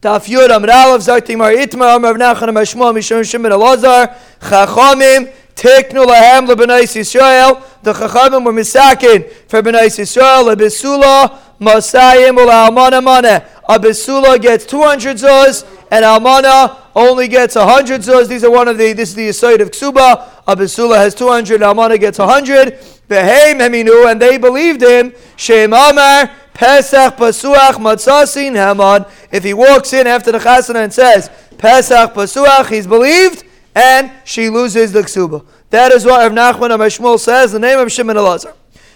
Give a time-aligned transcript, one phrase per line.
[0.00, 5.32] Daf Yud Amr Aleph Zakti Mar Itmar Amr Nachan Amr Shmuel Mishon Shimon Elazar Chachamim
[5.56, 13.44] Teknu Lahem LeBenais Yisrael the Chachamim were misakin for Benais Yisrael Lebesula Masayim Ula Mana
[13.68, 18.92] Abesula gets 200 zuz and Almana only gets 100 zuz These are one of the,
[18.92, 20.28] this is the aside of Ksuba.
[20.46, 22.78] Abesula has 200, Almana gets 100.
[23.08, 25.14] Behem Heminu, and they believed him.
[25.36, 29.06] Shem Amar Pesach Pasuach Matzasin Haman.
[29.30, 33.44] If he walks in after the chasana and says Pesach Pasuach, he's believed,
[33.76, 35.46] and she loses the ksuba.
[35.70, 37.52] That is what Rav Nachman of Amashmul says.
[37.52, 38.54] The name of Shimon Elazar.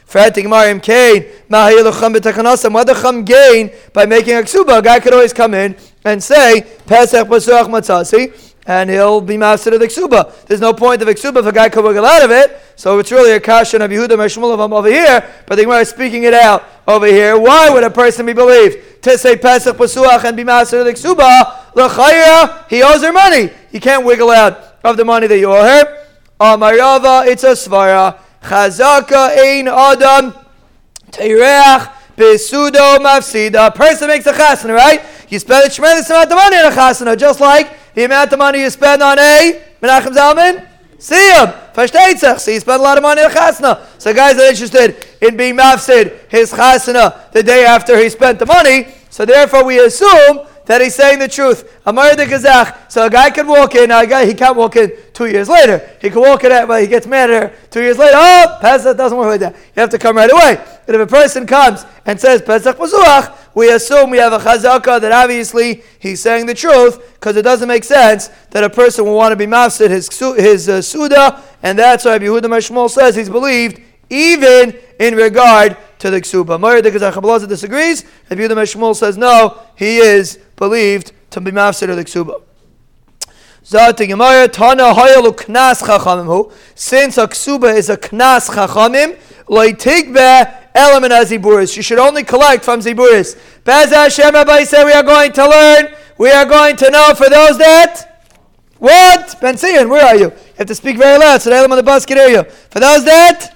[0.09, 2.73] Fratik Mariam Kain, Mahayilacham b'takanasam.
[2.73, 4.81] What the chum gain by making a ksuba?
[4.81, 9.75] A guy could always come in and say Pesach Pasuach Matzasi and he'll be master
[9.75, 10.47] of the ksuba.
[10.47, 12.59] There's no point of the ksuba if a guy could wiggle out of it.
[12.77, 16.25] So it's really a kasha of Yehuda Meshmulavam over here, but the Gemara is speaking
[16.25, 17.39] it out over here.
[17.39, 20.93] Why would a person be believed to say Pesach Pasuach and be master of the
[20.93, 21.75] ksuba?
[21.75, 23.51] L'chayra, he owes her money.
[23.71, 26.07] He can't wiggle out of the money that you owe her.
[26.41, 28.19] Amarava, it's a svara.
[28.43, 30.35] Chazaka ein adam
[31.11, 33.75] teirech besudo mafsida.
[33.75, 35.03] Person makes a chasana, right?
[35.29, 38.39] You spend a tremendous amount of money on a chasana, just like the amount of
[38.39, 40.67] money you spend on a Menachem Zalman?
[40.99, 41.49] See him.
[41.75, 42.39] Versteht sich.
[42.39, 43.81] So you spend a lot of money on chasna.
[43.99, 48.47] So guys are interested in being mafsid his chasna the day after he spent the
[48.47, 48.87] money.
[49.11, 51.81] So therefore we assume that he's saying the truth.
[51.85, 52.91] Amar de Kazakh.
[52.91, 53.91] So a guy can walk in.
[53.91, 55.97] A guy he can't walk in two years later.
[56.01, 58.15] He can walk in, but he gets mad at her two years later.
[58.17, 59.55] Oh, Pesach doesn't work like that.
[59.55, 60.65] You have to come right away.
[60.87, 65.01] But if a person comes and says Pesach Pazuach, we assume we have a chazaka
[65.01, 69.17] that obviously he's saying the truth because it doesn't make sense that a person will
[69.17, 73.29] want to be mafsid his his uh, suda, and that's why Yehuda Mashmol says he's
[73.29, 76.61] believed even in regard to the ksuba.
[76.61, 78.05] Moira de Kazakhablaza disagrees.
[78.29, 82.43] If Yehuda Mashmol says no, he is believed to be mafsid of the ksuba.
[86.75, 89.17] Since a ksuba is a knas chachamim,
[90.75, 91.77] element as ziburis.
[91.77, 93.39] You should only collect from ziburis.
[93.63, 95.95] Bez Hashem Rabbi said we are going to learn.
[96.19, 98.09] We are going to know for those that
[98.79, 99.41] what?
[99.41, 100.31] Ben Sion, where are you?
[100.31, 102.43] You have to speak very loud so the element on the bus can hear you.
[102.43, 103.53] For those that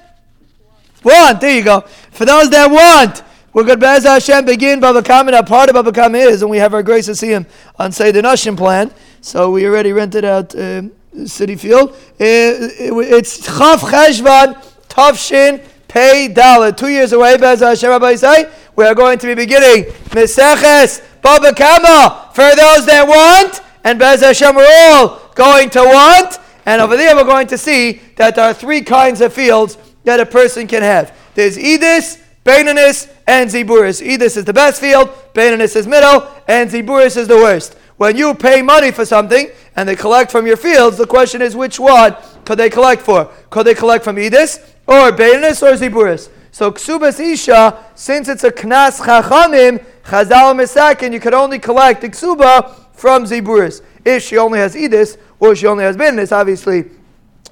[1.07, 1.85] one, there you go.
[2.17, 3.23] For those that want,
[3.53, 5.39] we're going to Hashem begin Baba Kamen.
[5.39, 7.45] A part of Baba Kamen is, and we have our grace to see him
[7.79, 8.91] on say the Nashim plan.
[9.21, 10.85] So we already rented out uh,
[11.15, 11.91] Citi Field.
[11.91, 14.55] Uh, it's Chav Cheshvan
[14.89, 16.75] Tavshin Pei Dalet.
[16.75, 21.53] Two years away, Bez Hashem Rabbi say, we are going to be beginning Meseches Baba
[21.53, 26.39] Kama for those that want, and Bez Hashem we're all going to want.
[26.65, 29.77] And over there, we're going to see that there are three kinds of fields
[30.07, 31.15] that a person can have.
[31.35, 34.01] There's Edis, Beinanis, and Ziburis.
[34.01, 37.75] Edis is the best field, Beinanis is middle, and Ziburis is the worst.
[37.97, 41.57] When you pay money for something and they collect from your fields, the question is
[41.57, 43.27] which one could they collect for?
[43.51, 46.31] Could they collect from Edis or Beinis or Ziburis.
[46.53, 52.09] So Ksubas Isha, since it's a Knas Chachamim, Chazal Mesakin, you could only collect the
[52.09, 53.83] Ksuba from Ziburis.
[54.05, 56.85] If she only has Edis or she only has Beinis, obviously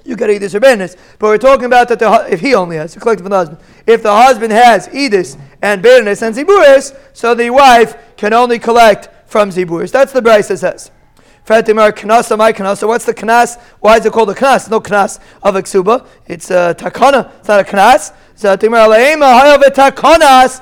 [0.05, 0.95] you get Edis or Beinis.
[1.19, 3.59] But we're talking about that the, if he only has, you collect from the husband.
[3.87, 9.09] If the husband has Edis and Beinis and Ziburis, so the wife can only collect
[9.29, 9.91] from Ziburis.
[9.91, 10.91] That's the Brisa says.
[11.45, 12.87] Fatimar Knasa, my Knasa.
[12.87, 13.59] What's the Knas?
[13.79, 14.69] Why is it called a Knas?
[14.69, 16.07] No Knas of a Ksuba.
[16.25, 17.31] It's a Takana.
[17.39, 18.13] It's not a Knas.
[18.35, 20.61] Fatimar Aleima, Hayav Takanas.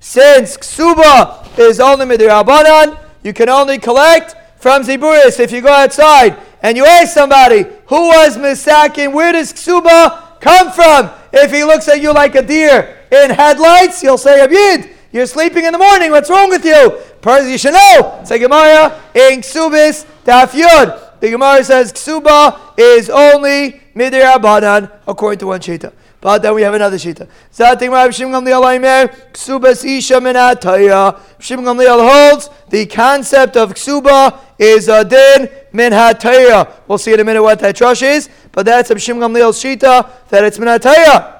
[0.00, 5.38] Since Ksuba is only Midir Abanan, you can only collect from Ziburis.
[5.38, 10.72] If you go outside and you ask somebody, who was Misakin, where does Ksuba come
[10.72, 11.10] from?
[11.32, 15.64] If he looks at you like a deer in headlights, you'll say, Abid, you're sleeping
[15.64, 16.10] in the morning.
[16.10, 16.90] What's wrong with you?
[17.22, 18.20] Person you should know.
[18.24, 21.20] Say Gemara in Ksubis Daf Yud.
[21.20, 25.92] The Gemara says Ksuba is only Midir Abanan according to one shita.
[26.20, 27.28] But then we have another shita.
[27.52, 31.18] Zatim Rav Shim Gamliel Aimer Ksubas Isha Minataya.
[31.38, 36.72] Shim Gamliel holds the concept of Ksuba is a din min hataya.
[36.86, 40.44] We'll see in a minute what that trush is, but that's Shim Gamliel's shita that
[40.44, 41.36] it's minataya.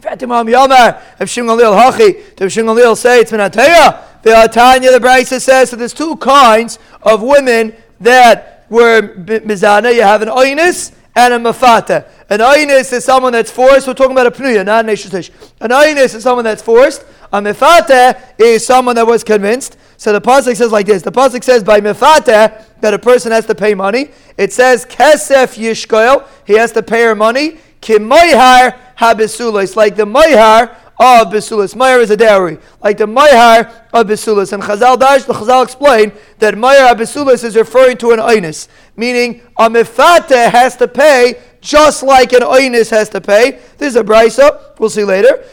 [0.00, 4.22] Fatimam Yomar, if Shim Gamliel Hachi, to Shim Gamliel say it's minataya.
[4.22, 9.94] The Tanya, the Brisa says that there's two kinds of women that were mizana.
[9.94, 12.06] You have an oinus and a mafata.
[12.30, 13.86] An oinus is someone that's forced.
[13.86, 15.30] We're talking about a pnuya, not an eshutish.
[15.60, 17.04] An oinus is someone that's forced.
[17.32, 19.76] A mafata is someone that was convinced.
[20.02, 21.02] So the pasuk says like this.
[21.02, 24.10] The pasuk says by mafata that a person has to pay money.
[24.36, 26.26] It says kesef yishkoil.
[26.44, 27.58] He has to pay her money.
[27.80, 29.62] Kimoihar habisula.
[29.62, 31.76] It's like the moihar of Bisulis.
[31.76, 34.52] Meyer is a dowry, like the Mayhar of Bisulis.
[34.52, 39.40] And Chazal Dash, the Chazal explained that Mayhar Bisulis is referring to an Einus, meaning
[39.56, 43.60] a Mefate has to pay just like an Einus has to pay.
[43.78, 44.78] This is a brisa.
[44.78, 45.44] We'll see later.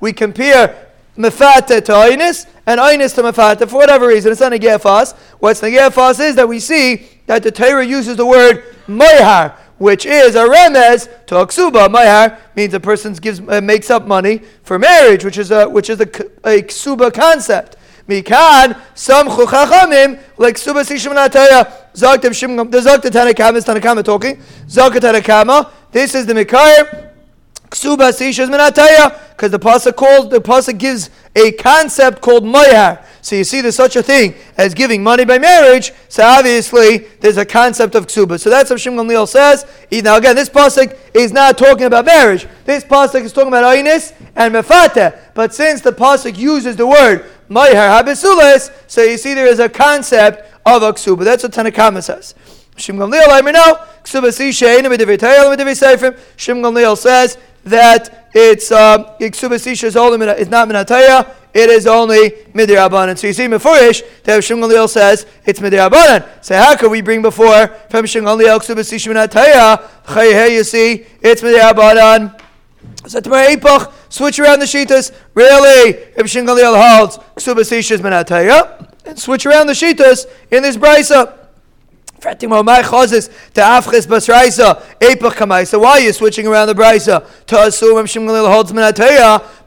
[0.00, 0.87] We compare
[1.18, 4.30] mefata to Einus and Einus to mefata for whatever reason.
[4.32, 5.14] It's not a gefas.
[5.40, 10.06] What's the gefas is that we see that the Torah uses the word mayhar, which
[10.06, 11.88] is a remez to ksuba.
[11.88, 15.90] Mayhar means a person gives uh, makes up money for marriage, which is a which
[15.90, 17.76] is a, a ksuba concept.
[18.08, 22.70] Mikan samchu chachamim like suba sishim nataya zogtem shimgam.
[22.70, 24.36] The zogta tanakama is tanakama talking.
[24.68, 25.70] Tanakama.
[25.90, 27.07] This is the mikar.
[27.70, 33.04] Ksuba sishas minataya because the pasuk calls the pasuk gives a concept called mayar.
[33.20, 35.92] So you see, there's such a thing as giving money by marriage.
[36.08, 38.40] So obviously, there's a concept of ksuba.
[38.40, 39.66] So that's what Shimon Gamliel says.
[39.92, 42.46] Now again, this pasuk is not talking about marriage.
[42.64, 45.18] This pasuk is talking about ainis and mefate.
[45.34, 49.68] But since the pasuk uses the word Mayhar Habisulis, so you see there is a
[49.68, 51.24] concept of a ksuba.
[51.24, 52.34] That's what Tanakama says.
[52.76, 53.74] Shim Gamliel, I mean, no.
[54.04, 54.78] Ksuba Sisha,
[56.36, 57.36] Shim Gamliel says
[57.70, 59.16] that it's uh,
[59.96, 64.88] only it's not minataya, it is only midir So you see Mefurish that Shim Gamliel
[64.88, 70.50] says it's midir So how could we bring before from Shim Gamliel Sisha minataya?
[70.50, 72.34] You see, it's midir
[73.06, 75.12] so tomorrow Epoch, switch around the shitas.
[75.34, 81.47] Really, if Shingalil holds Ksubasishas Menataya, and switch around the shitas in this brisa.
[85.80, 87.24] Why are you switching around the brisa?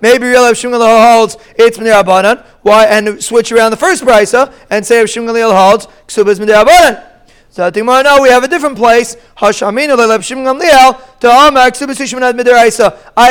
[0.01, 2.45] Maybe real if Shimgalil holds it's minirabanan.
[2.62, 7.10] Why and switch around the first brisa and say if Shimgalil holds ksubas minirabanan.
[7.51, 9.18] So the Gemara now we have a different place.
[9.36, 9.62] I have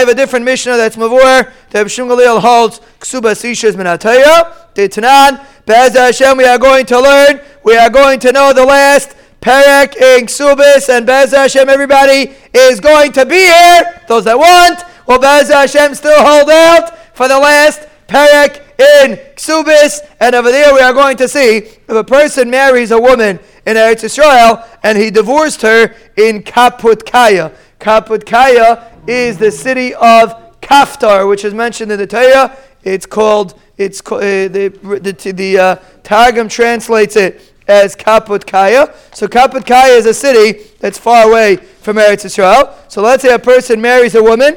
[0.09, 1.51] a different Mishnah that's Mavur.
[1.71, 4.75] The Shimon Gamliel holds Ksuba Sishas Minataya.
[4.75, 5.43] The Tanan.
[5.65, 7.41] Bez Hashem, we are going to learn.
[7.65, 11.71] We are going to know the last Perek in Ksubis and Bez Hashem.
[11.71, 14.03] Everybody is going to be here.
[14.07, 14.85] Those that want.
[15.07, 20.01] Will Bez Hashem still hold out for the last Perek in Ksubis?
[20.21, 23.77] And over there we are going to see if a person marries a woman in
[23.77, 27.55] Eretz Israel, and he divorced her in Kaputkaya.
[27.79, 32.57] Kaputkaya is the city of Kaftar, which is mentioned in the Torah.
[32.83, 34.69] It's called, it's uh, the,
[35.03, 38.95] the, the uh, Targum translates it as Kaputkaya.
[39.15, 42.77] So Kaputkaya is a city that's far away from Eretz Israel.
[42.89, 44.57] So let's say a person marries a woman,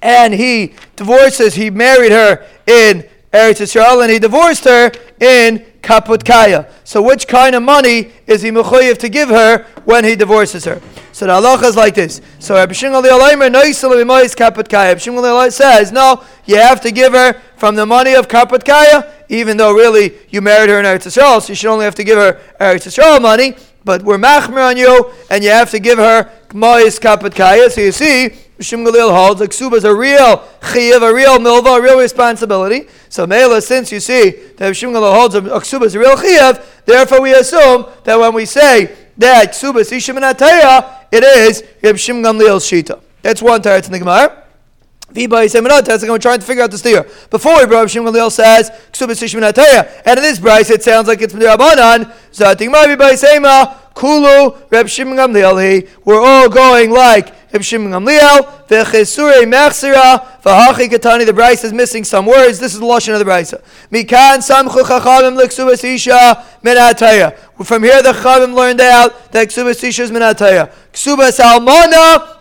[0.00, 6.68] and he divorces, he married her in Eretz Israel, and he divorced her in Kaputkaya.
[6.82, 10.80] So which kind of money is he mechoyev to give her when he divorces her?
[11.12, 12.20] So the halacha is like this.
[12.40, 15.52] So Rabbi Shimon Kaputkaya.
[15.52, 20.14] says, no, you have to give her from the money of Kaputkaya, even though really
[20.30, 22.86] you married her in Eretz Yisrael, so you should only have to give her Eretz
[22.86, 23.54] Yisrael money.
[23.84, 27.70] But we're machmer on you, and you have to give her Mois Kaputkaya.
[27.70, 31.78] So you see, Shim Galil holds that ksuba is a real chiyav, a real milva,
[31.78, 32.88] a real responsibility.
[33.08, 36.64] So Mela, since you see that Shim Galil holds a ksuba is a real chiyav,
[36.84, 40.16] therefore we assume that when we say that ksuba is ishim
[41.12, 43.00] it is Reb shita.
[43.22, 44.42] That's one teretz in the Gemara.
[45.12, 46.04] Viba is another test.
[46.04, 47.08] I'm trying to figure out the steer.
[47.30, 49.44] Before we brought Shimon Gamliel says ksubas ishmin
[50.04, 52.12] and in this price it sounds like it's midrabanan.
[52.32, 55.88] Zating mavi by sema kulu Reb Shimon Gamliel.
[56.04, 58.66] We're all going like Gamliel.
[58.68, 61.24] V'chesure mechsira v'hachi katani.
[61.26, 62.58] The Bryce is missing some words.
[62.58, 63.54] This is the lashon of the Bryce.
[63.92, 66.44] Mikan samchu isha
[67.64, 72.34] From here the chachamim learned out that ksubas isha is min Ksubas almana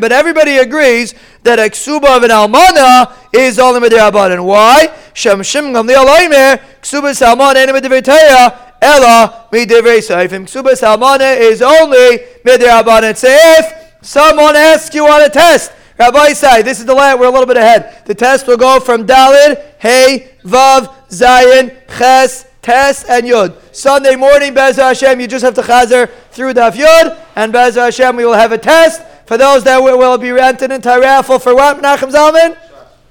[0.00, 4.42] but everybody agrees that a ksuba of an almana is only midirabbanan.
[4.42, 4.90] Why?
[5.12, 10.46] Shem shim gam li'alaymer ksuba salmana ain't midirteya ella midivrei seifim.
[10.46, 13.16] Ksuba salmana is only midirabbanan.
[13.16, 17.26] So if someone asks you on a test, Rabbi say this is the land we're
[17.26, 18.06] a little bit ahead.
[18.06, 23.54] The test will go from Dalid, Hey, Vav, Zayin, Ches, Tes and Yud.
[23.74, 28.16] Sunday morning, Bez Hashem, you just have to chazer through Daf Yud, and Bez Hashem,
[28.16, 31.54] we will have a test for those that will be rented into a raffle for
[31.54, 32.56] what, Menachem Zalman?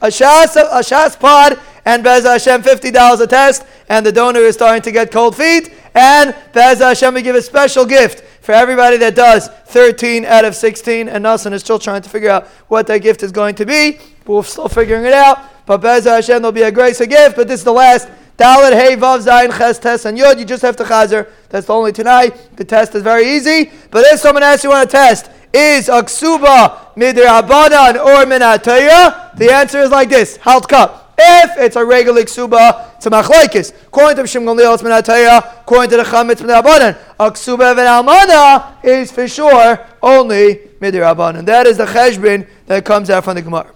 [0.01, 4.55] A Shas, a Shas pod, and Bez Hashem, $50 a test, and the donor is
[4.55, 8.98] starting to get cold feet, and Bez Hashem, we give a special gift for everybody
[8.98, 12.88] that does 13 out of 16, and Nasan is still trying to figure out what
[12.88, 16.41] that gift is going to be, but we're still figuring it out, but Bez Hashem,
[16.41, 18.08] there'll be a grace, a gift, but this is the last
[18.39, 20.39] Dalit, Hey, Vav, Zayin, Ches, Tes, and Yud.
[20.39, 21.29] You just have to chazer.
[21.50, 22.55] That's the only tonight.
[22.55, 23.69] The test is very easy.
[23.91, 29.36] But if someone asks you on a test, is aksuba midrabanan or minataya?
[29.36, 31.08] The answer is like this: halt cup.
[31.21, 33.73] If it's a regular ksuba, it's a machlaikis.
[33.88, 35.61] According to Shimon Gamliel, it's minataya.
[35.61, 36.97] According to the Chum, it's midrabanan.
[37.19, 41.45] A ksuba almana is for sure only midrabanan.
[41.45, 43.69] That is the cheshbin that comes out from the Gemara.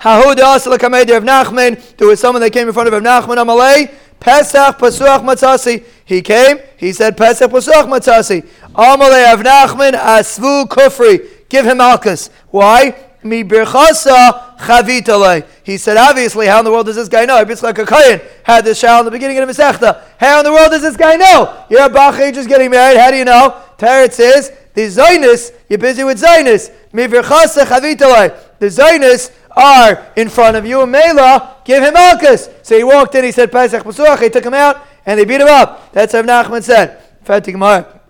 [0.00, 1.96] Hahuda Asalakamedi of Nachman.
[1.98, 3.92] There was someone that came in front of Rav Nachman Amalei.
[4.18, 5.84] Pesach Pasuach Matzasi.
[6.06, 8.48] He came, he said Pesach Pasuach Matzasi.
[8.72, 11.48] Amalei of Nachman Asvu Kufri.
[11.50, 12.30] Give him Alkas.
[12.48, 13.09] Why?
[13.22, 15.46] Mi birchasa chavitale.
[15.62, 17.40] He said, obviously, how in the world does this guy know?
[17.40, 20.02] A Kayan had this shal in the beginning of the Masechta.
[20.18, 21.64] How in the world does this guy know?
[21.68, 22.98] You're a Bachai just getting married.
[22.98, 23.62] How do you know?
[23.78, 26.72] Teretz says, the Zionist, you're busy with Zionist.
[26.92, 28.58] Mi birchasa chavitale.
[28.58, 32.50] The Zionists are in front of you, and Mela, give him Alkas.
[32.64, 35.40] So he walked in, he said, Pesach Pasuach, they took him out, and they beat
[35.40, 35.92] him up.
[35.92, 37.02] That's what Nachman said.
[37.24, 38.00] Gemara.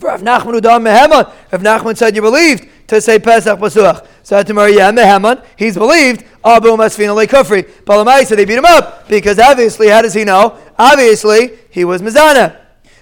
[0.00, 1.32] Rav Nachman Udam Meheman.
[1.52, 4.06] Rav Nachman said you believed to say Pesach Pasuach.
[4.28, 6.22] So Gemara, yeah, Meheman, he's believed.
[6.44, 8.26] Abu Masfina Le Kufri.
[8.26, 10.58] Said they beat him up because obviously, how does he know?
[10.78, 12.54] Obviously, he was Mizana.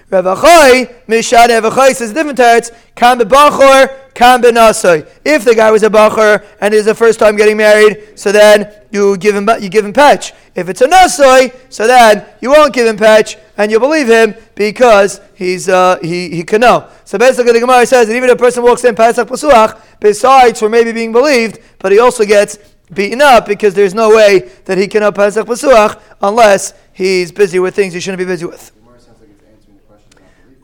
[0.08, 5.04] Rav Achai, Mishad Rav Achai says different teretz, Kam Bechor, Kam Benasai.
[5.24, 8.72] If the guy was a Bachor and is the first time getting married, so then
[8.92, 10.32] you give him you give him patch.
[10.54, 14.36] If it's a Nasai, so then you won't give him patch and you believe him
[14.54, 16.88] because he's uh, he he can know.
[17.04, 20.60] So basically, the Gemara says that even if a person walks in Pesach Pasuach, besides
[20.60, 22.58] for maybe being believed, but he also gets
[22.92, 27.58] beaten up because there's no way that he can know Pesach Pasuach unless he's busy
[27.58, 28.72] with things he shouldn't be busy with.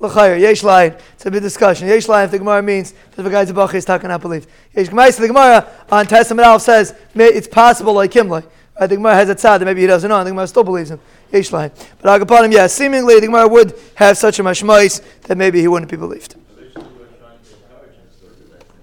[0.01, 0.97] L'chayr, yesh line.
[1.15, 1.87] It's a big discussion.
[1.87, 4.49] Yesh line, if the Gemara means that the guy's a bach is talking not believed.
[4.75, 8.45] Yesh Gemara, the Gemara on Testament Alf says it's possible like Kimlai.
[8.77, 10.17] I think Gemara has a tzad that maybe he doesn't know.
[10.17, 10.99] I think Gemara still believes him.
[11.31, 11.71] Yesh line.
[12.01, 15.91] But Agapanim, yeah, seemingly the Gemara would have such a mashmais that maybe he wouldn't
[15.91, 16.35] be believed.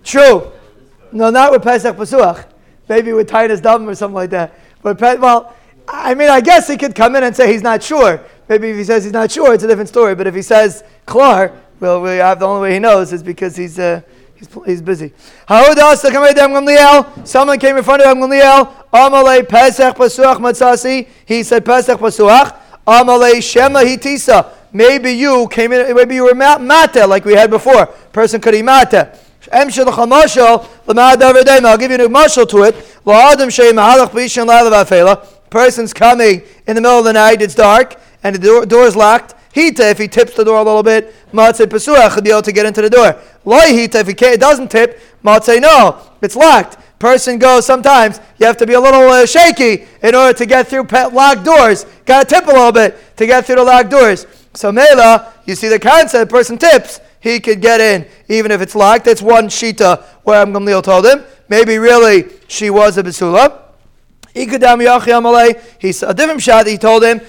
[0.04, 0.52] True.
[1.12, 2.46] No, not with Pesach Pasuach.
[2.88, 4.54] Maybe with Titus Dam or something like that.
[4.82, 5.56] But, well,
[5.88, 8.24] I mean, I guess he could come in and say he's not sure.
[8.48, 10.16] Maybe if he says he's not sure, it's a different story.
[10.16, 13.56] But if he says Klar, well, we have the only way he knows is because
[13.56, 14.02] he's uh,
[14.36, 15.14] he's, he's busy.
[15.48, 18.74] Someone came in front of Gamliel.
[18.92, 21.08] Amalei Pesach Pasuach Matzasi.
[21.26, 22.60] He said Pesach Pasuach.
[22.86, 24.52] Amalei Shema Hitisa.
[24.74, 25.96] Maybe you came in.
[25.96, 27.88] Maybe you were mata like we had before.
[28.12, 28.62] Person could be
[30.94, 31.26] mata.
[31.26, 32.76] I'll give you a mashal to it.
[35.50, 39.36] Person's coming in the middle of the night, it's dark, and the door, is locked.
[39.54, 42.52] Hita, if he tips the door a little bit, Matzeh Pesuach will be able to
[42.52, 43.20] get into the door.
[43.46, 46.78] Loi Hita, if he can't, doesn't tip, Matzeh no, it's locked.
[47.00, 50.68] Person goes, sometimes you have to be a little uh, shaky in order to get
[50.68, 51.86] through pet locked doors.
[52.06, 54.28] Got to tip a little bit to get through the locked doors.
[54.54, 58.76] So Mela, you see the concept, person tips, he could get in, even if it's
[58.76, 59.06] locked.
[59.06, 61.24] That's one shita where Gamliel told him.
[61.48, 63.70] Maybe really she was a Basula.
[64.36, 66.68] Yachi He's a different shot.
[66.68, 67.26] He told him, the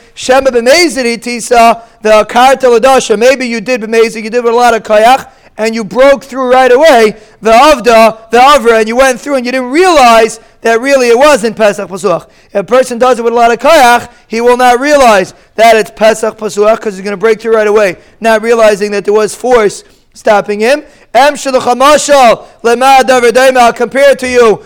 [3.18, 6.50] Maybe you did b'mezid, you did with a lot of kayach, and you broke through
[6.50, 10.80] right away the avda, the avra, and you went through and you didn't realize that
[10.80, 12.28] really it wasn't Pesach Pasuach.
[12.46, 15.76] If a person does it with a lot of kayach, he will not realize that
[15.76, 19.14] it's Pesach Pasuach because he's going to break through right away, not realizing that there
[19.14, 20.82] was force stopping him.
[21.12, 21.38] Compared
[24.18, 24.64] to you.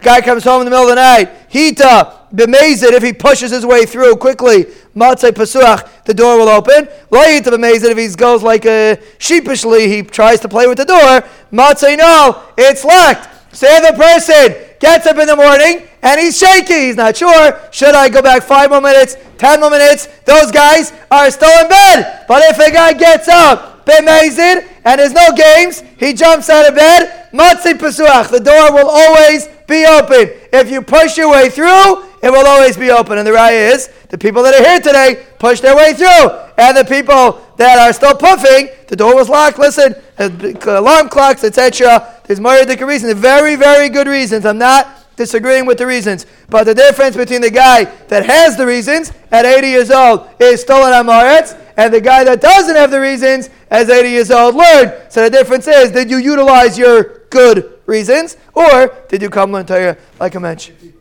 [0.00, 1.50] Guy comes home in the middle of the night.
[1.50, 4.64] Hita b'mezid if he pushes his way through quickly.
[4.94, 6.88] Matzay pasuach the door will open.
[7.10, 11.22] La'ita b'mezid if he goes like a sheepishly he tries to play with the door.
[11.52, 13.28] Matzay no, it's locked.
[13.54, 16.86] Say the person gets up in the morning and he's shaky.
[16.86, 17.58] He's not sure.
[17.70, 20.08] Should I go back five more minutes, ten more minutes?
[20.24, 22.24] Those guys are still in bed.
[22.26, 26.74] But if a guy gets up, bemazid, and there's no games, he jumps out of
[26.74, 28.30] bed, matzi pasuach.
[28.30, 30.30] The door will always be open.
[30.52, 33.18] If you push your way through, it will always be open.
[33.18, 36.76] And the raya is the people that are here today push their way through, and
[36.76, 39.58] the people that are still puffing, the door was locked.
[39.58, 40.30] Listen, Uh,
[40.66, 42.20] alarm clocks, etc.
[42.24, 44.46] There's myriad reasons, very, very good reasons.
[44.46, 46.26] I'm not disagreeing with the reasons.
[46.48, 50.60] But the difference between the guy that has the reasons at 80 years old is
[50.60, 54.54] still an Amaretz, and the guy that doesn't have the reasons as 80 years old
[54.54, 54.94] learned.
[55.10, 59.66] So the difference is, did you utilize your good reasons, or did you come learn
[59.66, 60.94] Torah like I mentioned?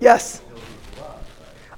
[0.00, 0.42] Yes.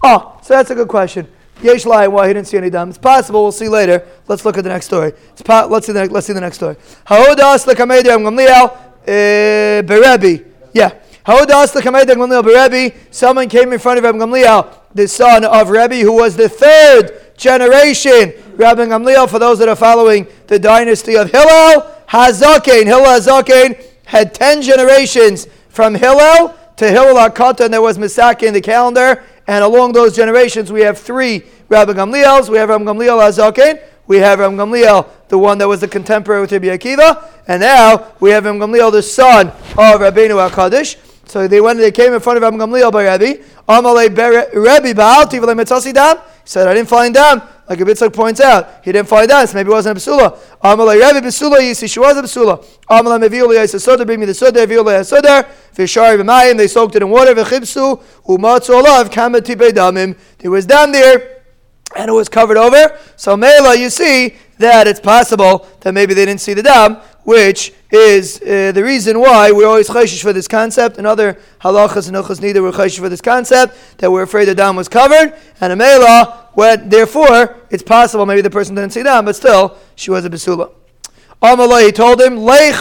[0.02, 1.28] Oh, so that's a good question.
[1.62, 2.88] Yesh Lai, why he didn't see any dam.
[2.88, 3.42] It's possible.
[3.42, 4.06] We'll see later.
[4.28, 5.12] Let's look at the next story.
[5.44, 6.76] Po- let's see the next, let's see the next story.
[7.06, 10.44] Haodas lekamedi Gamliel eh, berebi.
[10.72, 10.92] Yeah.
[11.26, 12.94] Haodas lekamedi Gamliel berebi.
[13.10, 17.36] Someone came in front of Rabbi Gamliel, the son of Rebbe, who was the third
[17.36, 23.84] generation, Rabbi Gamliel, for those that are following the dynasty of Hillel, Hazaken, Hillel Hazaken
[24.04, 29.22] had 10 generations from Hillel to Hillel HaKatan, and there was Misaki in the calendar,
[29.48, 32.48] and along those generations we have three Rabbi Gamliels.
[32.48, 36.42] We have Rabbi Gamliel Hazaken, we have Rabbi Gamliel, the one that was the contemporary
[36.42, 40.96] with Rabbi Akiva, and now we have Rabbi Gamliel, the son of Rabbeinu HaKadosh.
[41.26, 43.34] So they went, they came in front of Rabbi Gamliel by Rabbi.
[43.68, 46.16] Amalei Rabbi Baalti v'le metzasi dam.
[46.16, 47.42] He said, I didn't find dam.
[47.68, 50.38] Like Abitzak points out, he didn't find dam, so maybe it wasn't a Basula.
[50.62, 52.64] Amalei Rabbi Basula Yisi, she was a Basula.
[52.88, 57.02] Amalei Meviuli Yisa Soda, bring me the Soda, Meviuli Soda, Vishari B'mayim, they soaked it
[57.02, 60.16] in water, V'chibsu, Umatzu Olav, Kamati Damim.
[60.38, 61.42] There was dam there,
[61.94, 62.98] and it was covered over.
[63.16, 66.96] So Mela, you see that it's possible that maybe they didn't see the dam,
[67.28, 70.96] which is uh, the reason why we're always chayshish for this concept.
[70.96, 74.54] And other halachas and uchas neither were chayshish for this concept that we're afraid the
[74.54, 75.34] dam was covered.
[75.60, 79.76] And a mela, when, therefore, it's possible maybe the person didn't see dam, but still
[79.94, 80.72] she was a besula.
[81.42, 82.80] Amalai, he told him, Leich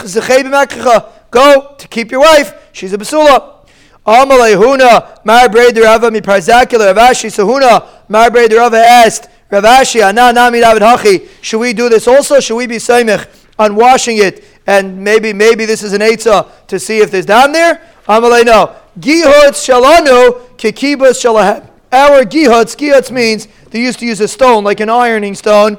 [1.30, 2.70] go to keep your wife.
[2.72, 3.66] She's a besula.
[4.06, 10.32] Amalai huna mar breder rava mi parzakula Ravashi sahuna mar breder rava asked Ravashi ana
[10.32, 11.28] nami david hachi.
[11.42, 12.40] Should we do this also?
[12.40, 13.28] Should we be saimich?
[13.58, 17.52] On washing it, and maybe maybe this is an eitzah to see if there's down
[17.52, 17.82] there.
[18.06, 18.76] Amalei no.
[18.98, 21.68] Gihutz shalanu kikibus shalahem.
[21.90, 25.78] Our gihutz, gihutz means they used to use a stone, like an ironing stone,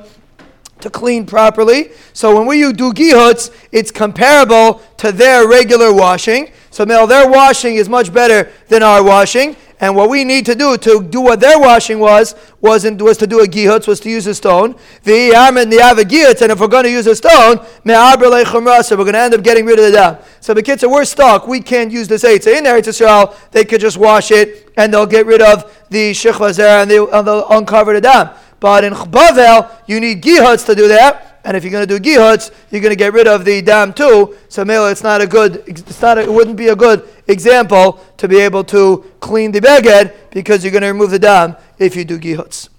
[0.82, 1.92] to clean properly.
[2.14, 6.52] So when we do gihutz, it's comparable to their regular washing.
[6.72, 9.56] So now their washing is much better than our washing.
[9.82, 13.26] And what we need to do to do what their washing was was was to
[13.28, 14.76] do a gihutz, was to use a stone.
[15.04, 19.14] The and the have gihutz, and if we're going to use a stone, we're going
[19.14, 20.18] to end up getting rid of the dam.
[20.42, 21.48] So the kids are we're stuck.
[21.48, 22.24] We can't use this.
[22.24, 26.12] So in there, Israel, they could just wash it, and they'll get rid of the
[26.12, 28.32] shechva and they'll, and they'll uncover the dam.
[28.60, 31.29] But in Bavel, you need gihutz to do that.
[31.44, 33.94] And if you're going to do gihutz, you're going to get rid of the dam
[33.94, 34.36] too.
[34.50, 38.04] So mela, it's not a good, it's not, a, it wouldn't be a good example
[38.18, 41.96] to be able to clean the beged because you're going to remove the dam if
[41.96, 42.70] you do gihutz.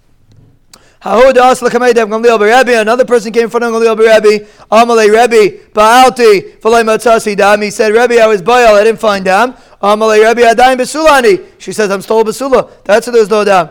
[1.03, 1.33] Another
[3.07, 7.63] person came in front of Gamliel Rabbi, Amalei Rabbi, Baalti, Falei Matzasi Dam.
[7.63, 9.55] He said, Rabbi, I was Baal, I didn't find dam.
[9.83, 11.43] Amalei Rabbi Adaim Besulani.
[11.59, 12.71] She says, I'm stole Besula.
[12.85, 13.71] That's why there's no dam.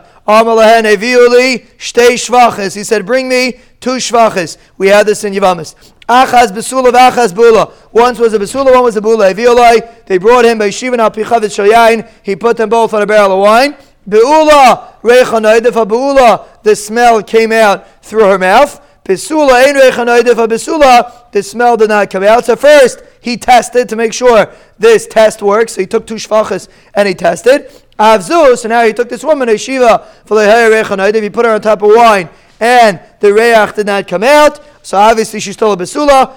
[2.76, 4.58] He said, Bring me two Shvachis.
[4.78, 5.74] We had this in Yavamis.
[6.08, 7.74] Achaz Besula, Achaz Bula.
[7.92, 9.34] Once was a Besula, one was a Bula.
[9.34, 12.08] Eviuli, they brought him by Shivan al Pichavit Shayain.
[12.22, 13.76] He put them both on a barrel of wine.
[14.08, 18.86] Beula, Reichanaidefa Beula, the smell came out through her mouth.
[19.16, 22.46] Reichanaidefa Besula, the smell did not come out.
[22.46, 25.74] So first, he tested to make sure this test works.
[25.74, 27.72] So he took two shvachas and he tested.
[28.00, 31.62] Avzu, so now he took this woman, a Shiva, for the he put her on
[31.62, 34.62] top of wine, and the reach did not come out.
[34.82, 36.34] So obviously she's still a besula.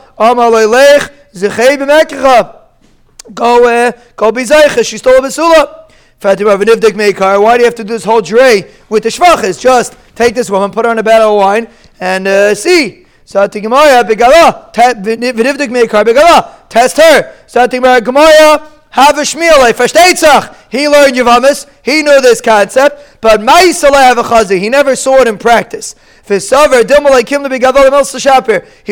[3.33, 4.45] Go, uh, go be.
[4.45, 5.82] She's still a besula.
[6.23, 9.61] Why do you have to do this whole dray with the shvachas?
[9.61, 11.69] Just take this woman, put her on a bottle of wine,
[12.01, 13.07] and uh, see.
[13.25, 17.35] So Gemara, begala, v'nivdik meikar begala, test her.
[17.47, 24.59] So Gemara, have a shmiel, He learned Yavamis, he knew this concept, but have a
[24.59, 25.95] he never saw it in practice.
[26.29, 26.35] He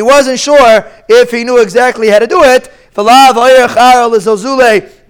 [0.02, 2.72] wasn't sure if he knew exactly how to do it.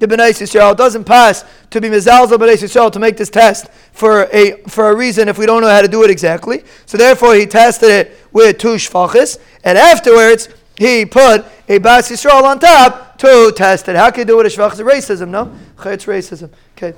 [0.00, 4.90] It doesn't pass to be mizalzel b'nei Yisrael to make this test for a for
[4.90, 6.64] a reason if we don't know how to do it exactly.
[6.86, 12.42] So therefore, he tested it with two shfachis, and afterwards he put a bas Yisrael
[12.44, 13.96] on top to test it.
[13.96, 14.72] How can you do it with a shvach?
[14.72, 15.52] It's racism, no?
[15.84, 16.50] It's racism.
[16.76, 16.94] Okay.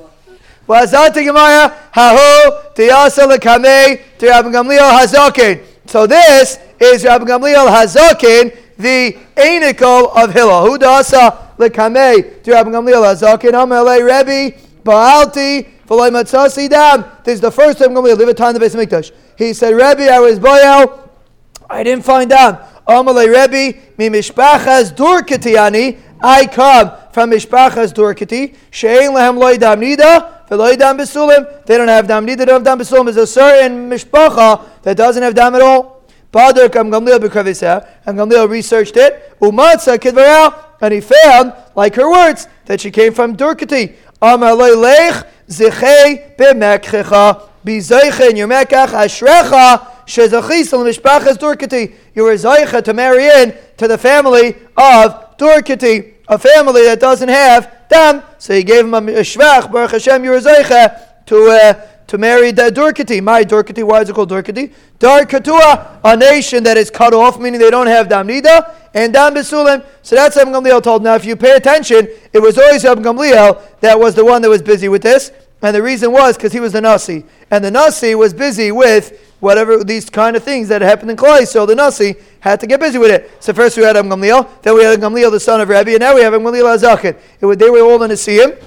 [5.86, 10.66] So this is Rabbi Gamliel Hazakin, the anical of Hillel.
[10.66, 13.52] Who dasa uh, lekamei to Rabbi Gamliel Hazakin?
[13.52, 17.04] Amalei Rebbe Baalti v'loy matzasi dam.
[17.24, 19.12] This is the first time Gamliel live a time the base Mikdash.
[19.38, 21.08] He said, Rebbe, I was boyel.
[21.70, 22.58] I didn't find dam.
[22.86, 25.98] Amalei Rebbe, mi mishpachas durkatiani.
[26.20, 28.54] I come from mishpachas durkati.
[28.70, 30.46] Shein lehem loy dam nida.
[30.48, 31.64] Veloy dam besulim.
[31.64, 32.26] They don't have dam.
[32.26, 33.04] They don't have dam.
[33.04, 35.91] There's a certain mishpacha that doesn't have dam at all.
[36.32, 39.38] Bader kam Gamliel b'kravisa, and Gamliel researched it.
[39.38, 43.94] Umatza kidvarel, and he found, like her words, that she came from Durkati.
[44.20, 47.48] Amalei lech zechei b'mekchecha.
[47.64, 51.94] Bizoiche in your mekach ashrecha shezachis l'mishpachas Durkati.
[52.14, 57.28] You were zoicha to marry in to the family of Durkati, a family that doesn't
[57.28, 58.22] have dam.
[58.38, 62.52] So he gave him a shvach, Baruch Hashem, you were zoicha to uh, to marry
[62.52, 63.22] the Durkati.
[63.22, 64.72] My Durkati, why is it called Durkati?
[64.98, 69.34] Dar Katua, a nation that is cut off, meaning they don't have Damnida, and Dam
[69.34, 69.84] Besulim.
[70.02, 71.02] So that's Rabbi Gamliel told.
[71.02, 74.48] Now, if you pay attention, it was always Rabbi Gamliel that was the one that
[74.48, 75.32] was busy with this.
[75.62, 77.24] And the reason was because he was the Nasi.
[77.50, 81.46] And the Nasi was busy with whatever these kind of things that happened in Klai.
[81.46, 83.30] So the Nasi had to get busy with it.
[83.40, 86.00] So first we had Am Gamliel, then we had Gamliel, the son of Rabbi, and
[86.00, 87.16] now we have Am Gamliel Azachin.
[87.58, 88.60] They were all in the Siyim.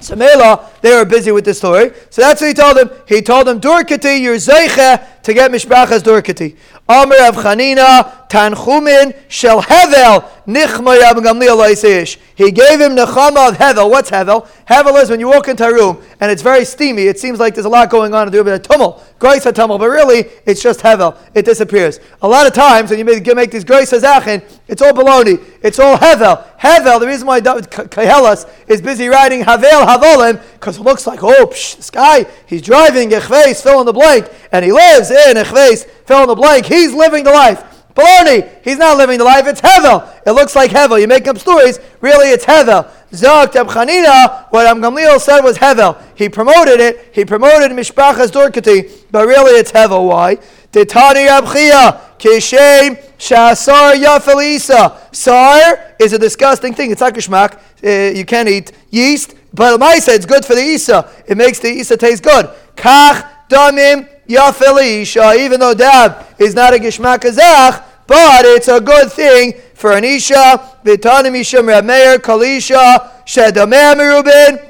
[0.00, 1.90] So Mela, they were busy with this story.
[2.10, 2.90] So that's what he told them.
[3.08, 6.56] He told them, Durkati, you're Zeiche to get Mishpachas Durkati.
[6.88, 13.90] Amr of Chanina, Tanchumin, Shel Hevel, Nichma Yab Gamliel He gave him Nechama of Hevel.
[13.90, 14.46] What's Hevel?
[14.68, 17.02] Hevel is when you walk into a room and it's very steamy.
[17.02, 19.80] It seems like there's a lot going on in the room, a tumult, Grace tumult,
[19.80, 21.18] but really it's just Hevel.
[21.34, 21.98] It disappears.
[22.22, 25.42] A lot of times when you make, make these Grace Zachin, it's all baloney.
[25.62, 26.44] It's all Hevel.
[26.58, 31.46] Hevel, the reason why Kahelas is busy writing Havel Havolim, because it looks like, oh,
[31.46, 35.86] psh, this guy, he's driving Echveis, fill in the blank, and he lives in Echveis,
[36.06, 36.66] fill in the blank.
[36.66, 37.62] He's living the life.
[37.94, 40.06] Baloney, he's not living the life, it's Hevel.
[40.26, 41.00] It looks like Hevel.
[41.00, 42.90] You make up stories, really it's Hevel.
[43.12, 46.00] Zok Chanina, what Amgamliel said was Hevel.
[46.14, 50.08] He promoted it, he promoted Mishpachas Dorkati, but really it's Hevel.
[50.08, 50.36] Why?
[50.72, 55.14] Titani Abchia, Kishem, Shasar Yafelisa.
[55.14, 56.90] Sar is a disgusting thing.
[56.90, 57.58] It's not kishmak.
[57.82, 59.34] Uh, you can't eat yeast.
[59.56, 61.10] But Maisa, it's good for the Isa.
[61.26, 62.50] It makes the Isa taste good.
[62.76, 65.38] Kach damim yafelisha.
[65.38, 70.04] Even though dab is not a gishmak azach, but it's a good thing for an
[70.04, 70.78] Isha.
[70.84, 74.62] Vitanim Isham Rameir Kalisha Shedameh Merubin.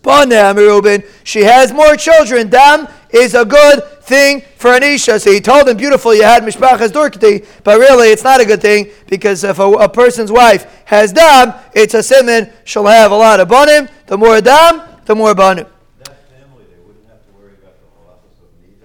[0.00, 1.04] Paneh Merubin.
[1.24, 2.50] She has more children.
[2.50, 5.18] Dam is a good thing for an Isha.
[5.18, 8.62] So he told him, beautiful, you had Mishpachas Dorkati, but really it's not a good
[8.62, 13.16] thing because if a, a, person's wife has Dam, it's a simon, she'll have a
[13.16, 13.88] lot of Banim.
[14.10, 15.66] The more Dam, the more Banim.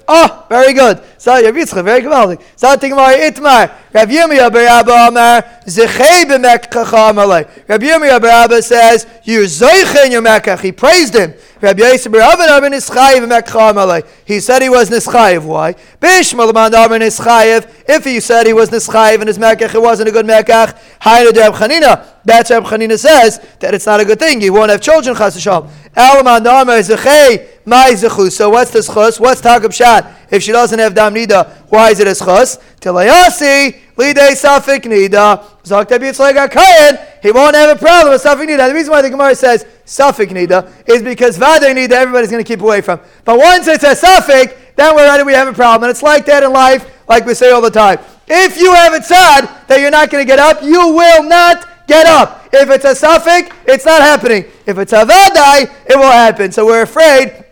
[0.07, 1.01] Oh, very good.
[1.17, 2.39] So Rav Yitzchak, very good.
[2.55, 7.49] So Tigmar Itmar, Rav Yirmiyah Barabba Amar, Zechei b'mekkacha amalei.
[7.67, 10.61] Rav Yirmiyah Barabba says, you're zoiche in your mekkach.
[10.61, 11.33] He praised him.
[11.59, 14.07] Rabbi Yisrael Barabba Amar Nischayev b'mekkacha amalei.
[14.25, 15.43] He said he was Nischayev.
[15.43, 15.73] Why?
[15.99, 17.67] Bishmal Amar Nischayev.
[17.87, 20.77] If he said he was Nischayev in his mekkach, it wasn't a good mekkach.
[21.01, 22.05] Hayna de Chanina.
[22.23, 24.41] That's Reb Chanina says that it's not a good thing.
[24.41, 25.69] You won't have children, chas v'shalom.
[25.95, 28.31] Elman Dama Zechei my zechu.
[28.31, 29.19] So what's the schus?
[29.19, 30.11] What's takab shat?
[30.29, 32.61] If she doesn't have dam nida, why is it a schus?
[32.79, 35.43] Tilayasi lidei safik nida.
[35.63, 36.99] B'yitzlega kayan.
[37.21, 38.67] He won't have a problem with safik nida.
[38.67, 42.47] The reason why the Gemara says safik nida is because vade nida everybody's going to
[42.47, 42.99] keep away from.
[43.23, 45.23] But once it's a safik, then we're ready.
[45.23, 47.71] We have a problem, and it's like that in life, like we say all the
[47.71, 47.99] time.
[48.27, 51.87] If you have it said that you're not going to get up, you will not
[51.87, 52.49] get up.
[52.51, 54.45] If it's a suffix, it's not happening.
[54.65, 56.51] If it's a vadai, it will happen.
[56.51, 57.44] So we're afraid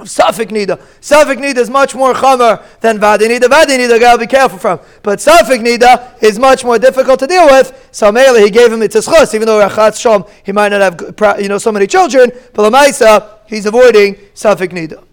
[0.00, 0.78] Safik Nida.
[1.00, 3.48] Safik Nida is much more chamer than Vadi Nida.
[3.48, 4.80] Vadi Nida, gotta be careful from.
[5.02, 7.88] But Safik Nida is much more difficult to deal with.
[7.90, 11.40] So Mele, he gave him it's chus, even though Rachat Shom, he might not have
[11.40, 12.30] you know so many children.
[12.52, 15.04] But Lamaisa, he's avoiding Safik Nida.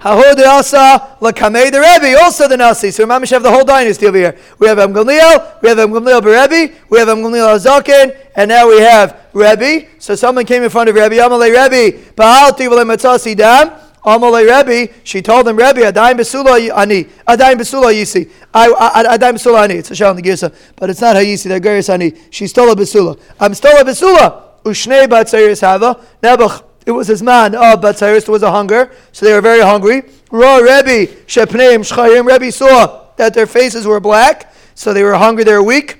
[0.00, 2.90] Hahod Asa Lakamei the Rebbe, also the Nasi.
[2.90, 4.38] So Mamish have the whole dynasty over here.
[4.58, 8.48] We have Am Gamliel, we have Am Gamliel Rebbe, we have Am Gamliel Azakin, and
[8.48, 9.88] now we have Rebbe.
[9.98, 13.70] So someone came in front of Rebbe, Amalei Rebbe, Ba'alti V'le Dam.
[14.04, 18.30] Amalei Rebbe, she told him, Rebbe, Adayim Besula Ani, Adayim Besula Yisi.
[18.54, 19.74] Adayim Besula Ani.
[19.74, 22.14] It's a shal in the Girsa, but it's not Hayisi, they're Geris Ani.
[22.30, 23.20] She's still a Besula.
[23.38, 24.42] I'm still a Besula.
[24.64, 26.64] Ushnei Batzayris Hava, Nebuch.
[26.86, 28.24] It was his man of oh, Batzairis.
[28.24, 30.02] There was a hunger, so they were very hungry.
[30.30, 32.26] Ra Rebbe Shepneim Shchayim.
[32.26, 35.44] Rebbe saw that their faces were black, so they were hungry.
[35.44, 35.99] They were weak.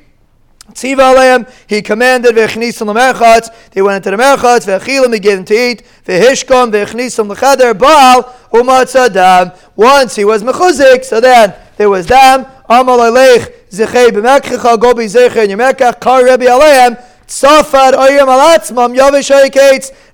[0.75, 5.55] Tziva he commanded v'echnisam l'merchatz, they went into the merchatz, v'echilim, he gave them to
[5.55, 9.53] eat, v'hishkom, v'echnisam l'cheder, baal, umatzah dam.
[9.77, 15.49] Once he was mechuzik, so then there was dam, amal aleich, zechei b'mekchicha, gobi zecher
[15.49, 16.97] your kar Rebbe aleim,
[17.31, 19.31] Safar oyim alatzmam yavish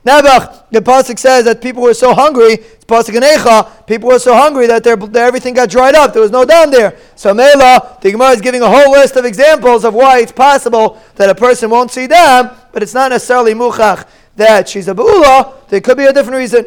[0.07, 0.71] Nebuch.
[0.71, 2.53] The pasuk says that people were so hungry.
[2.53, 3.87] It's pasuk in Echa.
[3.87, 6.13] People were so hungry that their, their, everything got dried up.
[6.13, 6.97] There was no down there.
[7.17, 11.03] So Mela, the Gemara is giving a whole list of examples of why it's possible
[11.17, 15.67] that a person won't see them, but it's not necessarily muchach that she's a beula.
[15.69, 16.67] There could be a different reason.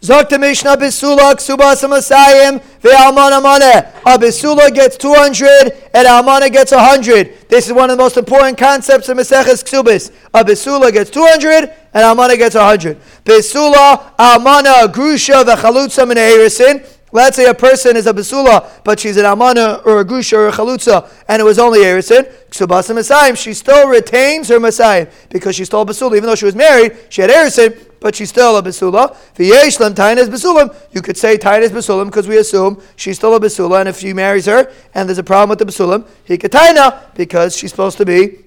[0.00, 3.86] Zokta Mishnah Bisula Ksubas Masayim Ve'almana Maneh.
[4.06, 7.50] A Bisula gets 200 and Almana gets 100.
[7.50, 10.10] This is one of the most important concepts of Maseches Ksubis.
[10.32, 12.96] A Bisula gets 200 and Almana gets 100.
[13.26, 16.86] Bisula, Almana, Grusha, Vechalutza, Meneherisin.
[17.12, 20.48] Let's say a person is a basula, but she's an almana or a grusha or
[20.48, 22.22] a chalutza, and it was only erisin.
[22.50, 26.54] Ksubasa Masayim, she still retains her Masayim because she stole basula, even though she was
[26.54, 26.96] married.
[27.08, 29.16] She had erisin, but she's still a Basula.
[29.36, 30.74] V'yeshlam Tainas Basulam.
[30.92, 34.12] You could say Tainas Basulam because we assume she's still a Basula, and if she
[34.12, 37.98] marries her and there's a problem with the Basulam, he could Taina because she's supposed
[37.98, 38.38] to be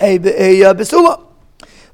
[0.00, 1.24] a, a, a Basula.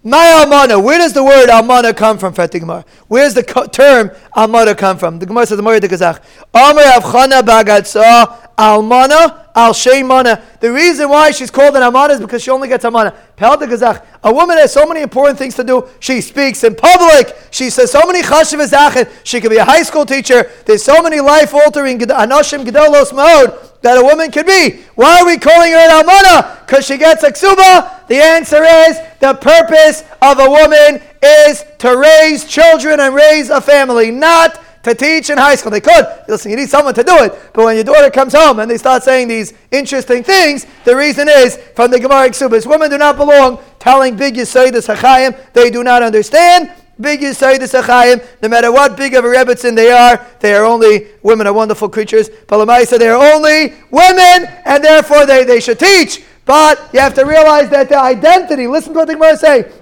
[0.06, 0.82] My almana.
[0.82, 2.84] Where does the word almana come from, Gemara?
[3.08, 5.18] Where does the co- term almana come from?
[5.18, 6.20] The Gemara says the Gemara de Kazach.
[6.52, 10.42] Amar Avchana Bagatsa almana al sheimana.
[10.60, 13.14] The reason why she's called an Amana is because she only gets Amana.
[13.40, 15.88] A woman has so many important things to do.
[16.00, 17.36] She speaks in public.
[17.50, 20.50] She says so many chashiv She could be a high school teacher.
[20.66, 24.82] There's so many life altering anoshim gedolos mode that a woman could be.
[24.94, 26.58] Why are we calling her an Amana?
[26.64, 28.06] Because she gets a ksuba?
[28.08, 33.60] The answer is the purpose of a woman is to raise children and raise a
[33.60, 35.70] family, not to teach in high school.
[35.70, 36.06] They could.
[36.28, 37.32] Listen, you need someone to do it.
[37.52, 41.28] But when your daughter comes home and they start saying these interesting things, the reason
[41.28, 42.66] is from the Gemara Ksubas.
[42.66, 45.52] Women do not belong telling big Yisaydas Hachayim.
[45.52, 46.70] They do not understand.
[47.00, 51.08] Big Yisaydas Achayim, no matter what big of a rebbetzin they are, they are only,
[51.22, 52.28] women are wonderful creatures.
[52.28, 56.22] Palamai they are only women, and therefore they, they should teach.
[56.44, 59.72] But you have to realize that the identity, listen to what the Gemara say,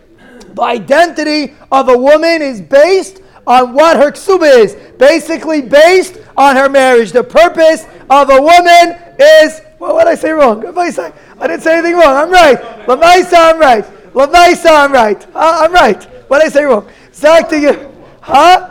[0.54, 6.56] the identity of a woman is based on what her ksuba is, basically based on
[6.56, 7.12] her marriage.
[7.12, 10.64] The purpose of a woman is, well, what did I say wrong?
[10.66, 12.16] I didn't say anything wrong.
[12.16, 12.58] I'm right.
[12.86, 13.84] Lamaisa, I'm right.
[14.12, 15.26] Lamaisa, I'm right.
[15.34, 16.02] Uh, I'm right.
[16.28, 16.88] What did I say wrong?
[17.12, 17.92] Zach to you.
[18.20, 18.70] Huh?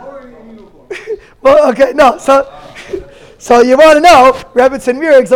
[1.42, 2.18] well, okay, no.
[2.18, 2.52] So,
[3.38, 5.28] so you want to know, Rebbitzin Mirig,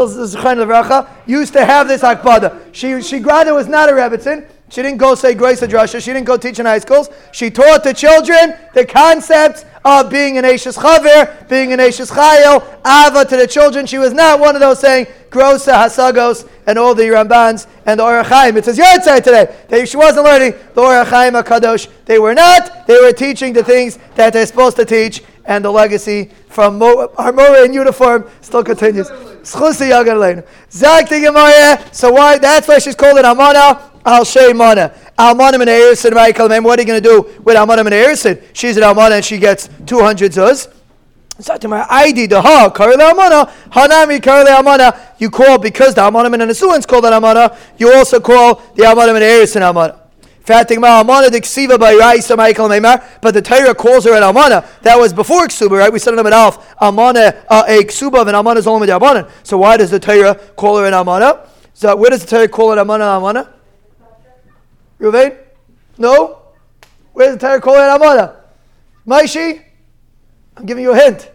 [1.27, 2.61] used to have this akbada.
[2.73, 4.49] She, she rather was not a Rebbitzin.
[4.69, 6.03] She didn't go say Grace Adrasha.
[6.03, 7.09] She didn't go teach in high schools.
[7.33, 12.61] She taught the children the concepts of being an Ashes Chaver, being an Ashes Chayil,
[12.85, 13.87] Ava to the children.
[13.87, 18.05] She was not one of those saying Grosa Hasagos and all the Rambans and the
[18.05, 18.57] Orachaim.
[18.57, 19.57] It says Yortzai today.
[19.69, 21.89] They, she wasn't learning the Orachaim Kadosh.
[22.05, 22.89] They were not.
[22.89, 27.13] They were teaching the things that they're supposed to teach, and the legacy from Mo,
[27.17, 29.09] our Mora in uniform still continues.
[31.93, 32.39] So why?
[32.39, 34.93] That's why she's called it Amana Al Sheimana.
[35.17, 36.13] Almanim and Erisin,
[36.65, 38.43] what are you going to do with Almanim and Erisin?
[38.53, 40.69] She's an Almana and she gets 200 zuz.
[43.11, 43.53] Amana
[44.59, 45.01] amana.
[45.19, 47.57] You call because the amanim and the nesuans call that amana.
[47.79, 50.06] You also call the amanim and eris amana.
[50.49, 54.65] Amana the but the Torah calls her an amana.
[54.83, 55.93] That was before ksuba, right?
[55.93, 56.75] We said them at Alf.
[56.81, 59.29] Amana uh, a ksuba of an amana is only amana.
[59.43, 61.49] So why does the Torah call her an amana?
[61.75, 63.53] So where does the Torah call it amana amana?
[65.01, 65.37] Ruvain?
[65.99, 66.43] No?
[67.13, 68.37] Where does the Torah calling it amana?
[69.07, 69.63] Maishi?
[70.57, 71.31] I'm giving you a hint.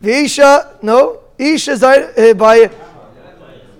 [0.00, 1.20] The Isha, no.
[1.36, 2.70] Isha is uh, by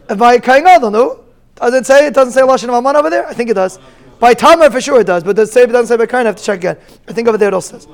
[0.09, 1.25] uh, by Kaingadol, no.
[1.57, 3.27] Does it say it doesn't say Lashon Amman over there?
[3.27, 3.79] I think it does.
[4.21, 6.21] By Tamar for sure it does, but it doesn't say by Kain?
[6.21, 6.77] I have to check again.
[7.09, 7.89] I think over there it also says.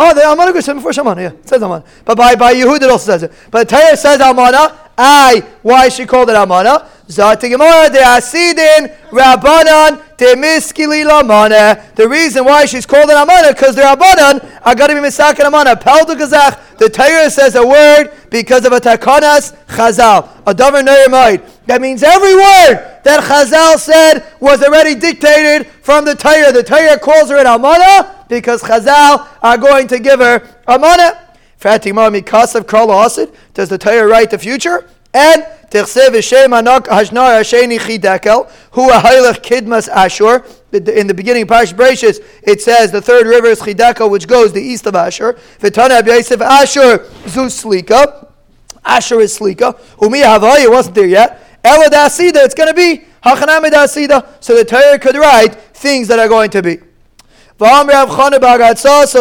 [0.00, 1.84] Oh, the Amana Gush before Shaman, yeah, it says Amana.
[2.04, 3.32] But by by Yehud it also says it.
[3.50, 4.78] But Torah says Amana.
[4.96, 6.88] I, why she called it Amana?
[7.08, 11.94] Zati Gemara de Asidin Rabbanan de Miskili Lamana.
[11.94, 15.46] The reason why she's called an Amana because the Rabbanan are going to be Misakin
[15.46, 15.76] Amana.
[15.76, 16.78] Pel de Gazach.
[16.78, 20.28] The Torah says a word because of a Takanas Chazal.
[20.46, 21.48] A Dover Neyamite.
[21.68, 26.50] That means every word that Chazal said was already dictated from the Torah.
[26.50, 31.28] The Torah calls her an Amana because Chazal are going to give her Amana.
[31.58, 33.34] Fatima Mikasav Karla Asid.
[33.52, 34.88] Does the Torah write the future?
[35.12, 40.46] And Tichsev Hashem Anak Hashnar Hasheni Chidekel, Hu Ahailach Kidmas Ashur.
[40.72, 44.62] In the beginning of Bereshis, it says the third river is Chidekel, which goes the
[44.62, 45.34] east of Ashur.
[45.58, 48.28] V'tana Yosef Ashur Zu Slika.
[48.86, 49.78] Ashur is Slika.
[50.00, 51.44] Umi Havaya wasn't there yet.
[51.64, 54.42] Ela Dasida, it's going to be Hachanamid Dasida.
[54.42, 56.78] So the Torah could write things that are going to be.
[57.60, 57.64] So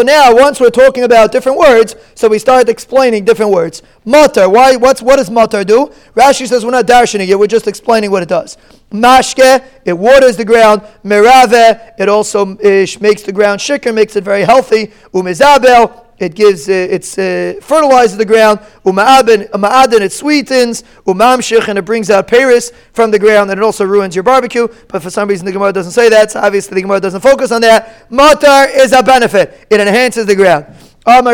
[0.04, 3.82] now, once we're talking about different words, so we start explaining different words.
[4.06, 4.76] Matar, why?
[4.76, 5.92] What's what does matar do?
[6.14, 8.56] Rashi says we're not darshaning it; we're just explaining what it does.
[8.92, 10.84] Mashke, it waters the ground.
[11.04, 14.92] Merave, it also uh, makes the ground shikr, makes it very healthy.
[15.16, 18.60] Umizabel, it gives, uh, it's uh, fertilizes the ground.
[18.84, 20.84] Uma'adin, it sweetens.
[21.06, 24.68] Umamshich, and it brings out paris from the ground, and it also ruins your barbecue.
[24.88, 26.32] But for some reason, the Gemara doesn't say that.
[26.32, 28.10] So obviously, the Gemara doesn't focus on that.
[28.10, 30.66] Matar is a benefit; it enhances the ground.
[31.08, 31.30] Where do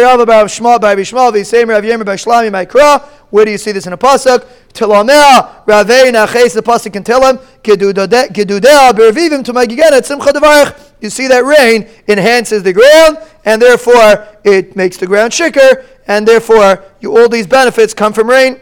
[3.52, 4.46] you see this in a pasuk?
[4.72, 6.54] Tilamea Ravei Naches.
[6.54, 10.92] The pasuk can tell him Gedudea Bervivim to Magigenet Simcha Devarich.
[11.02, 16.28] You see that rain enhances the ground, and therefore it makes the ground shicker, and
[16.28, 18.60] therefore you, all these benefits come from rain.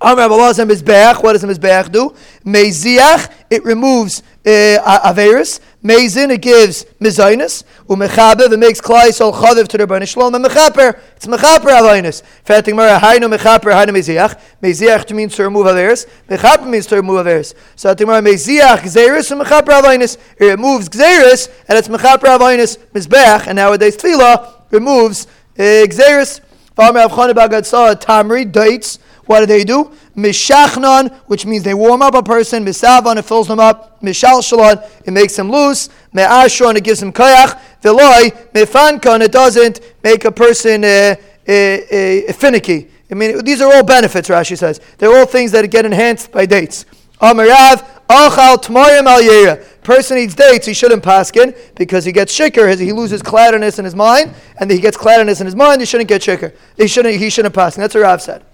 [0.00, 1.20] Amar Mizbeach.
[1.20, 2.14] What does a Mizbeach do?
[2.44, 3.28] Meziach.
[3.50, 5.58] It removes uh, Averis.
[5.82, 7.62] Mezin, it gives mezainis.
[7.86, 10.34] Umechabev, it makes klai sol chaviv to the Rebbeinu Shalom.
[10.34, 12.22] And mechaper, it's mechaper avainis.
[12.44, 14.40] Fating mara, hainu mechaper, hainu meziach.
[14.60, 16.06] Meziach means to remove averis.
[16.28, 17.54] Mechaper means to remove averis.
[17.76, 20.16] So fating mara, meziach gzeris and mechaper avainis.
[20.36, 23.46] It removes gzeris, and it's mechaper avainis, mizbech.
[23.46, 26.40] And nowadays tefillah removes uh, gzeris.
[26.74, 28.98] Farmer Avchana Bagad saw tamri, dates.
[29.26, 29.92] What do they do?
[30.18, 32.64] Mishachnon, which means they warm up a person.
[32.64, 34.02] Misavan, it fills them up.
[34.02, 35.88] Mishal shalon, it makes them loose.
[36.12, 37.58] Me'ashron, it gives them koyach.
[37.82, 41.14] Veloy, mefankon, it doesn't make a person uh,
[41.48, 42.90] uh, uh, finicky.
[43.10, 44.80] I mean, these are all benefits, Rashi says.
[44.98, 46.84] They're all things that get enhanced by dates.
[47.20, 52.92] Amarav, achal tmorim al Person eats dates, he shouldn't paskin because he gets shikker, he
[52.92, 56.20] loses cloudiness in his mind, and he gets cloudiness in his mind, he shouldn't get
[56.20, 56.54] shikker.
[56.76, 57.76] He shouldn't, he shouldn't paskin.
[57.76, 58.44] That's what Rav said.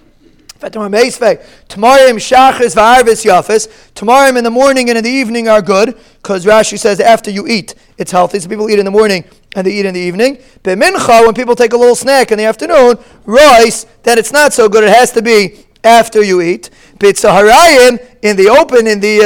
[3.95, 7.47] Tomorrow in the morning and in the evening are good because Rashi says after you
[7.47, 8.41] eat, it's healthy.
[8.41, 9.25] So people eat in the morning
[9.55, 10.39] and they eat in the evening.
[10.63, 14.69] But when people take a little snack in the afternoon, rice, then it's not so
[14.69, 14.85] good.
[14.85, 16.71] It has to be after you eat.
[16.99, 19.21] Bitzaharayim in the open, in the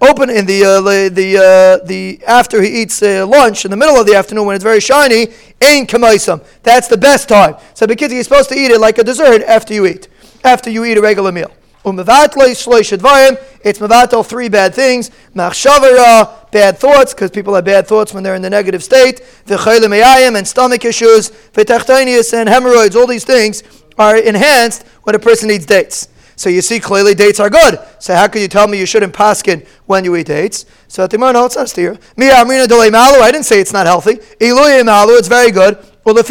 [0.00, 3.76] uh, open, in the uh, the uh, the after he eats uh, lunch in the
[3.76, 5.26] middle of the afternoon when it's very shiny,
[5.60, 6.44] ain't kamaisam.
[6.62, 7.56] That's the best time.
[7.74, 10.08] So because you're supposed to eat it like a dessert after you eat
[10.44, 11.50] after you eat a regular meal.
[11.86, 15.10] It's mevatel three bad things.
[15.34, 19.20] Machshavara, bad thoughts, because people have bad thoughts when they're in the negative state.
[19.46, 21.30] V'chaylim and stomach issues.
[21.30, 22.96] V'tachtanius and hemorrhoids.
[22.96, 23.62] All these things
[23.98, 26.08] are enhanced when a person eats dates.
[26.36, 27.78] So you see, clearly dates are good.
[28.00, 30.66] So how could you tell me you shouldn't paskin when you eat dates?
[30.88, 31.98] So at the no, it's not steer.
[32.18, 34.14] I didn't say it's not healthy.
[34.40, 35.16] Iluya malu.
[35.16, 35.78] It's very good.
[36.04, 36.28] Well, if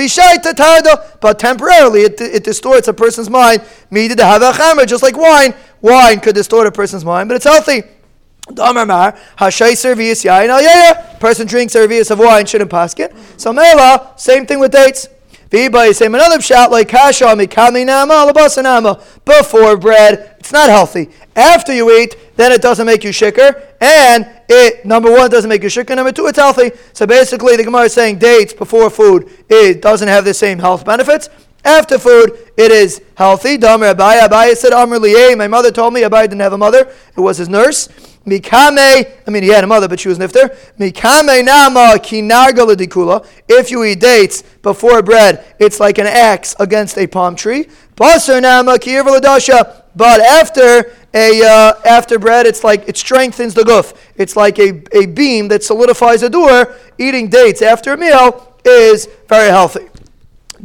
[1.19, 3.63] but temporarily it, it distorts a person's mind.
[4.87, 5.53] Just like wine.
[5.81, 7.83] Wine could distort a person's mind, but it's healthy.
[11.19, 13.13] Person drinks servius of wine, shouldn't pass it.
[13.37, 15.07] So mela, same thing with dates.
[15.53, 16.89] Another shot like.
[19.25, 21.09] Before bread, it's not healthy.
[21.35, 25.61] After you eat, then it doesn't make you shikker, and it number one doesn't make
[25.63, 25.95] you shikker.
[25.95, 26.71] Number two, it's healthy.
[26.93, 30.85] So basically, the Gemara is saying dates before food it doesn't have the same health
[30.85, 31.29] benefits.
[31.65, 33.57] After food, it is healthy.
[33.57, 34.19] Damer Abai.
[34.19, 34.99] Abai said, Amr.
[35.37, 36.91] My mother told me Abai didn't have a mother.
[37.15, 37.87] It was his nurse.
[38.25, 40.55] Mikame, I mean, he had a mother, but she was nifter.
[40.79, 43.25] Mikame nama kinarga dikula.
[43.49, 47.67] If you eat dates before bread, it's like an axe against a palm tree.
[47.95, 49.03] Basar nama kiyir
[49.95, 53.95] But after a uh, after bread, it's like it strengthens the guf.
[54.15, 56.73] It's like a, a beam that solidifies a door.
[56.97, 59.89] Eating dates after a meal is very healthy.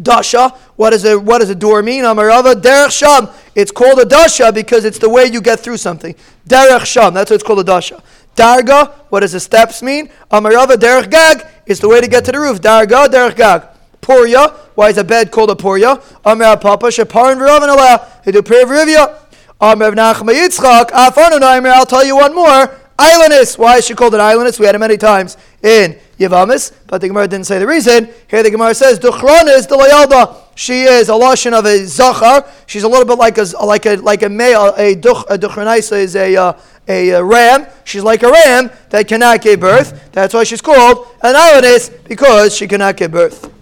[0.00, 2.04] Dasha, what does a what does a door mean?
[2.04, 3.28] Amarava derech sham.
[3.54, 6.14] It's called a dasha because it's the way you get through something.
[6.48, 7.14] Derech sham.
[7.14, 8.02] That's what it's called a dasha.
[8.36, 10.08] Darga, what does the steps mean?
[10.30, 12.60] Amarava derech gag is the way to get to the roof.
[12.60, 13.62] Darga derech gag.
[14.00, 16.00] Porya, why is a bed called a porya?
[16.24, 18.06] Amar papa shaparin v'ravan ala.
[18.24, 19.18] They do prayer v'rivya.
[19.60, 22.70] Amar Nachma Yitzchak, I'll tell you one more.
[22.98, 23.56] Aylonis.
[23.56, 24.58] Why is she called an aylonis?
[24.58, 28.10] We had it many times in Yavamis, but the Gemara didn't say the reason.
[28.28, 30.36] Here the Gemara says, Duchrona is the Layalda.
[30.56, 32.44] She is a lashon of a zachar.
[32.66, 34.74] She's a little bit like a like a like a male.
[34.76, 36.52] A duch a duchronaisa is a, uh,
[36.88, 37.66] a, a ram.
[37.84, 40.10] She's like a ram that cannot give birth.
[40.10, 43.57] That's why she's called an aylonis because she cannot give birth.